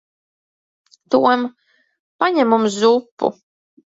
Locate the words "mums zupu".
2.53-3.33